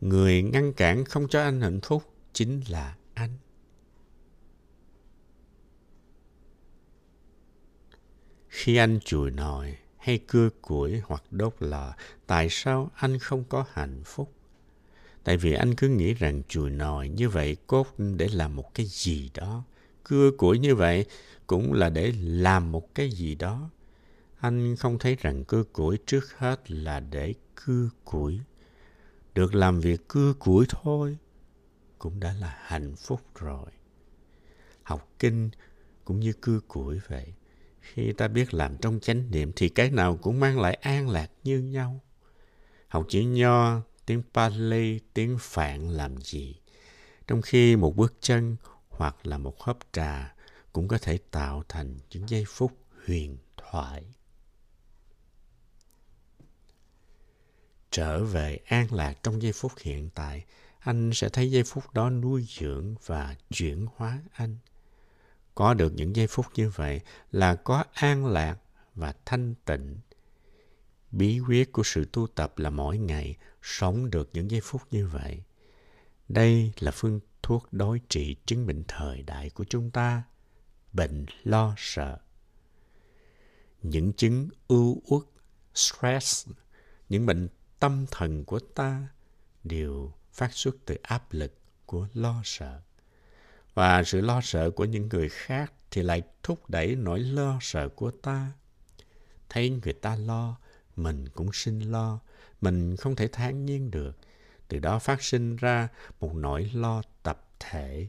Người 0.00 0.42
ngăn 0.42 0.73
cản 0.73 1.04
không 1.04 1.28
cho 1.28 1.42
anh 1.42 1.61
hạnh 1.61 1.80
phúc 1.80 2.02
chính 2.33 2.61
là 2.68 2.97
anh. 3.14 3.30
Khi 8.49 8.76
anh 8.76 8.99
chùi 9.04 9.30
nồi 9.30 9.76
hay 9.97 10.18
cưa 10.18 10.49
củi 10.62 11.00
hoặc 11.04 11.23
đốt 11.30 11.54
lò, 11.59 11.95
tại 12.26 12.49
sao 12.50 12.90
anh 12.95 13.18
không 13.18 13.45
có 13.45 13.64
hạnh 13.73 14.02
phúc? 14.04 14.33
Tại 15.25 15.37
vì 15.37 15.52
anh 15.52 15.75
cứ 15.75 15.88
nghĩ 15.88 16.14
rằng 16.14 16.42
chùi 16.49 16.71
nồi 16.71 17.09
như 17.09 17.28
vậy 17.28 17.56
cốt 17.66 17.87
để 17.99 18.28
làm 18.33 18.56
một 18.56 18.75
cái 18.75 18.87
gì 18.87 19.30
đó. 19.35 19.64
Cưa 20.08 20.30
củi 20.30 20.58
như 20.58 20.75
vậy 20.75 21.04
cũng 21.46 21.72
là 21.72 21.88
để 21.88 22.12
làm 22.16 22.72
một 22.72 22.94
cái 22.94 23.10
gì 23.10 23.34
đó. 23.34 23.70
Anh 24.38 24.76
không 24.76 24.98
thấy 24.98 25.16
rằng 25.20 25.44
cưa 25.44 25.62
củi 25.62 25.98
trước 26.06 26.38
hết 26.38 26.70
là 26.70 27.00
để 27.00 27.34
cưa 27.54 27.90
củi. 28.04 28.40
Được 29.34 29.54
làm 29.54 29.80
việc 29.80 30.08
cưa 30.08 30.32
củi 30.38 30.66
thôi 30.68 31.16
cũng 31.98 32.20
đã 32.20 32.32
là 32.32 32.58
hạnh 32.62 32.96
phúc 32.96 33.20
rồi. 33.34 33.70
Học 34.82 35.08
kinh 35.18 35.50
cũng 36.04 36.20
như 36.20 36.32
cưa 36.40 36.60
củi 36.68 37.00
vậy. 37.08 37.34
Khi 37.80 38.12
ta 38.12 38.28
biết 38.28 38.54
làm 38.54 38.76
trong 38.76 39.00
chánh 39.00 39.30
niệm 39.30 39.52
thì 39.56 39.68
cái 39.68 39.90
nào 39.90 40.16
cũng 40.16 40.40
mang 40.40 40.60
lại 40.60 40.75
an 40.75 41.08
lạc 41.08 41.30
như 41.44 41.58
nhau. 41.58 42.00
Học 42.88 43.06
chữ 43.08 43.20
nho, 43.20 43.80
tiếng 44.06 44.22
Pali, 44.34 45.00
tiếng 45.14 45.36
Phạn 45.40 45.90
làm 45.90 46.16
gì? 46.16 46.56
Trong 47.26 47.42
khi 47.42 47.76
một 47.76 47.96
bước 47.96 48.14
chân 48.20 48.56
hoặc 48.96 49.26
là 49.26 49.38
một 49.38 49.62
hớp 49.62 49.78
trà 49.92 50.34
cũng 50.72 50.88
có 50.88 50.98
thể 50.98 51.18
tạo 51.30 51.62
thành 51.68 51.98
những 52.10 52.28
giây 52.28 52.44
phút 52.48 52.72
huyền 53.06 53.38
thoại. 53.56 54.04
Trở 57.90 58.24
về 58.24 58.58
an 58.66 58.92
lạc 58.92 59.22
trong 59.22 59.42
giây 59.42 59.52
phút 59.52 59.72
hiện 59.80 60.10
tại, 60.14 60.44
anh 60.78 61.10
sẽ 61.14 61.28
thấy 61.28 61.50
giây 61.50 61.62
phút 61.62 61.92
đó 61.92 62.10
nuôi 62.10 62.46
dưỡng 62.48 62.94
và 63.06 63.36
chuyển 63.50 63.86
hóa 63.96 64.22
anh. 64.32 64.56
Có 65.54 65.74
được 65.74 65.92
những 65.96 66.16
giây 66.16 66.26
phút 66.26 66.46
như 66.54 66.70
vậy 66.70 67.00
là 67.32 67.54
có 67.54 67.84
an 67.92 68.26
lạc 68.26 68.58
và 68.94 69.14
thanh 69.24 69.54
tịnh. 69.64 69.96
Bí 71.10 71.40
quyết 71.40 71.72
của 71.72 71.82
sự 71.84 72.04
tu 72.12 72.26
tập 72.26 72.58
là 72.58 72.70
mỗi 72.70 72.98
ngày 72.98 73.36
sống 73.62 74.10
được 74.10 74.30
những 74.32 74.50
giây 74.50 74.60
phút 74.64 74.82
như 74.90 75.06
vậy. 75.06 75.42
Đây 76.28 76.72
là 76.78 76.90
phương 76.90 77.20
thuốc 77.46 77.72
đối 77.72 78.00
trị 78.08 78.36
chứng 78.46 78.66
bệnh 78.66 78.84
thời 78.88 79.22
đại 79.22 79.50
của 79.50 79.64
chúng 79.64 79.90
ta, 79.90 80.22
bệnh 80.92 81.26
lo 81.44 81.74
sợ. 81.76 82.18
Những 83.82 84.12
chứng 84.12 84.48
ưu 84.68 85.02
uất, 85.06 85.22
stress, 85.74 86.48
những 87.08 87.26
bệnh 87.26 87.48
tâm 87.80 88.06
thần 88.10 88.44
của 88.44 88.58
ta 88.58 89.08
đều 89.64 90.12
phát 90.32 90.52
xuất 90.52 90.76
từ 90.86 90.96
áp 91.02 91.32
lực 91.32 91.54
của 91.86 92.08
lo 92.14 92.40
sợ. 92.44 92.80
Và 93.74 94.02
sự 94.02 94.20
lo 94.20 94.40
sợ 94.40 94.70
của 94.70 94.84
những 94.84 95.08
người 95.08 95.28
khác 95.28 95.72
thì 95.90 96.02
lại 96.02 96.22
thúc 96.42 96.70
đẩy 96.70 96.96
nỗi 96.96 97.20
lo 97.20 97.58
sợ 97.60 97.88
của 97.88 98.10
ta. 98.10 98.52
Thấy 99.48 99.70
người 99.70 99.92
ta 99.92 100.16
lo 100.16 100.58
mình 100.96 101.28
cũng 101.28 101.50
sinh 101.52 101.80
lo 101.80 102.20
mình 102.60 102.96
không 102.96 103.16
thể 103.16 103.28
thản 103.32 103.66
nhiên 103.66 103.90
được 103.90 104.18
từ 104.68 104.78
đó 104.78 104.99
phát 104.99 105.23
sinh 105.23 105.56
ra 105.56 105.88
một 106.20 106.35
nỗi 106.35 106.70
lo 106.75 107.02
tập 107.23 107.49
thể. 107.61 108.08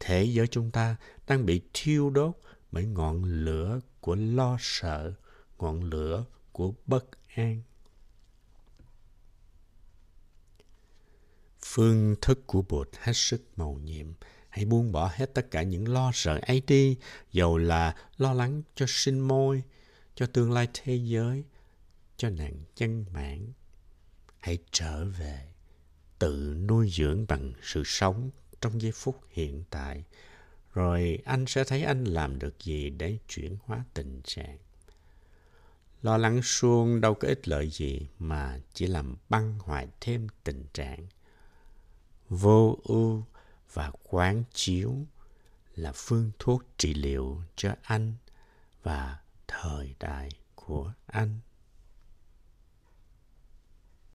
Thế 0.00 0.24
giới 0.24 0.46
chúng 0.46 0.70
ta 0.70 0.96
đang 1.26 1.46
bị 1.46 1.60
thiêu 1.72 2.10
đốt 2.10 2.32
bởi 2.72 2.86
ngọn 2.86 3.24
lửa 3.24 3.80
của 4.00 4.14
lo 4.14 4.56
sợ, 4.60 5.12
ngọn 5.58 5.84
lửa 5.84 6.24
của 6.52 6.74
bất 6.86 7.04
an. 7.34 7.62
Phương 11.64 12.16
thức 12.22 12.46
của 12.46 12.62
bụt 12.62 12.88
hết 12.98 13.12
sức 13.12 13.42
màu 13.56 13.80
nhiệm. 13.84 14.06
Hãy 14.48 14.64
buông 14.64 14.92
bỏ 14.92 15.10
hết 15.14 15.34
tất 15.34 15.50
cả 15.50 15.62
những 15.62 15.88
lo 15.88 16.10
sợ 16.14 16.40
ấy 16.42 16.62
đi, 16.66 16.96
dầu 17.32 17.58
là 17.58 17.94
lo 18.16 18.32
lắng 18.32 18.62
cho 18.74 18.86
sinh 18.88 19.20
môi, 19.20 19.62
cho 20.14 20.26
tương 20.26 20.52
lai 20.52 20.68
thế 20.74 20.94
giới, 20.94 21.44
cho 22.16 22.30
nạn 22.30 22.54
chân 22.74 23.04
mạng 23.12 23.52
hãy 24.40 24.58
trở 24.70 25.04
về, 25.04 25.46
tự 26.18 26.56
nuôi 26.68 26.90
dưỡng 26.92 27.26
bằng 27.28 27.52
sự 27.62 27.82
sống 27.84 28.30
trong 28.60 28.82
giây 28.82 28.92
phút 28.92 29.20
hiện 29.30 29.64
tại. 29.70 30.04
Rồi 30.74 31.18
anh 31.24 31.46
sẽ 31.46 31.64
thấy 31.64 31.82
anh 31.82 32.04
làm 32.04 32.38
được 32.38 32.60
gì 32.60 32.90
để 32.90 33.18
chuyển 33.28 33.56
hóa 33.64 33.84
tình 33.94 34.20
trạng. 34.24 34.58
Lo 36.02 36.16
lắng 36.16 36.40
suông 36.42 37.00
đâu 37.00 37.14
có 37.14 37.28
ích 37.28 37.48
lợi 37.48 37.70
gì 37.70 38.08
mà 38.18 38.60
chỉ 38.74 38.86
làm 38.86 39.16
băng 39.28 39.58
hoại 39.58 39.88
thêm 40.00 40.26
tình 40.44 40.64
trạng. 40.72 41.06
Vô 42.28 42.78
ưu 42.84 43.24
và 43.72 43.90
quán 44.02 44.44
chiếu 44.52 44.94
là 45.74 45.92
phương 45.94 46.30
thuốc 46.38 46.62
trị 46.76 46.94
liệu 46.94 47.42
cho 47.56 47.74
anh 47.82 48.14
và 48.82 49.18
thời 49.48 49.94
đại 49.98 50.28
của 50.54 50.92
anh. 51.06 51.40